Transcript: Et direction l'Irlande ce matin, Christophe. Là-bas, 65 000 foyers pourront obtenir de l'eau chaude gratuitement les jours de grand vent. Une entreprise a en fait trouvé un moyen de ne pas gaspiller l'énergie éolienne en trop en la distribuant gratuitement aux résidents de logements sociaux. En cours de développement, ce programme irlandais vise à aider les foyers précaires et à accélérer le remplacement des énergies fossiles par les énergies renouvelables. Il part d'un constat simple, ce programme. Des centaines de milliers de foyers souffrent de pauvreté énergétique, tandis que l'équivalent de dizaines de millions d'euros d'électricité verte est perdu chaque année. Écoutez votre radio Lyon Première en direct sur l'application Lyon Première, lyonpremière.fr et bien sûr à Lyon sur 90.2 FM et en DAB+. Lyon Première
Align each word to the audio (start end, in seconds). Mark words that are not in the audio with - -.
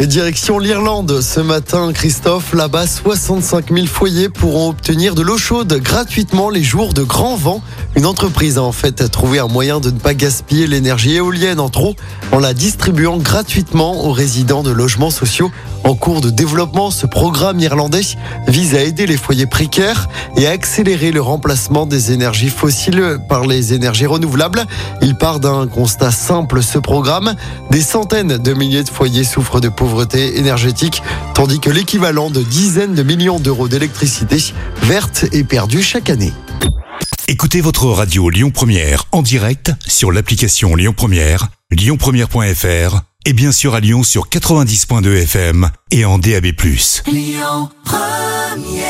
Et 0.00 0.06
direction 0.06 0.60
l'Irlande 0.60 1.20
ce 1.20 1.40
matin, 1.40 1.92
Christophe. 1.92 2.54
Là-bas, 2.54 2.86
65 2.86 3.72
000 3.74 3.86
foyers 3.88 4.28
pourront 4.28 4.68
obtenir 4.68 5.16
de 5.16 5.22
l'eau 5.22 5.38
chaude 5.38 5.72
gratuitement 5.82 6.50
les 6.50 6.62
jours 6.62 6.94
de 6.94 7.02
grand 7.02 7.34
vent. 7.34 7.62
Une 7.96 8.06
entreprise 8.06 8.58
a 8.58 8.62
en 8.62 8.70
fait 8.70 9.10
trouvé 9.10 9.40
un 9.40 9.48
moyen 9.48 9.80
de 9.80 9.90
ne 9.90 9.98
pas 9.98 10.14
gaspiller 10.14 10.68
l'énergie 10.68 11.16
éolienne 11.16 11.58
en 11.58 11.68
trop 11.68 11.96
en 12.30 12.38
la 12.38 12.54
distribuant 12.54 13.16
gratuitement 13.16 14.04
aux 14.04 14.12
résidents 14.12 14.62
de 14.62 14.70
logements 14.70 15.10
sociaux. 15.10 15.50
En 15.82 15.94
cours 15.94 16.20
de 16.20 16.30
développement, 16.30 16.92
ce 16.92 17.06
programme 17.06 17.58
irlandais 17.58 18.02
vise 18.46 18.76
à 18.76 18.82
aider 18.82 19.06
les 19.06 19.16
foyers 19.16 19.46
précaires 19.46 20.08
et 20.36 20.46
à 20.46 20.50
accélérer 20.50 21.10
le 21.10 21.22
remplacement 21.22 21.86
des 21.86 22.12
énergies 22.12 22.50
fossiles 22.50 23.18
par 23.28 23.46
les 23.46 23.72
énergies 23.72 24.06
renouvelables. 24.06 24.64
Il 25.02 25.16
part 25.16 25.40
d'un 25.40 25.66
constat 25.66 26.12
simple, 26.12 26.62
ce 26.62 26.78
programme. 26.78 27.34
Des 27.70 27.80
centaines 27.80 28.38
de 28.38 28.54
milliers 28.54 28.84
de 28.84 28.90
foyers 28.90 29.24
souffrent 29.24 29.60
de 29.60 29.68
pauvreté 29.68 29.87
énergétique, 30.14 31.02
tandis 31.34 31.60
que 31.60 31.70
l'équivalent 31.70 32.30
de 32.30 32.42
dizaines 32.42 32.94
de 32.94 33.02
millions 33.02 33.40
d'euros 33.40 33.68
d'électricité 33.68 34.38
verte 34.82 35.26
est 35.32 35.44
perdu 35.44 35.82
chaque 35.82 36.10
année. 36.10 36.32
Écoutez 37.26 37.60
votre 37.60 37.86
radio 37.86 38.30
Lyon 38.30 38.50
Première 38.50 39.04
en 39.12 39.22
direct 39.22 39.72
sur 39.86 40.12
l'application 40.12 40.74
Lyon 40.74 40.94
Première, 40.96 41.48
lyonpremière.fr 41.70 43.00
et 43.26 43.32
bien 43.34 43.52
sûr 43.52 43.74
à 43.74 43.80
Lyon 43.80 44.02
sur 44.02 44.28
90.2 44.28 45.22
FM 45.22 45.70
et 45.90 46.04
en 46.04 46.18
DAB+. 46.18 46.46
Lyon 47.06 47.68
Première 47.84 48.87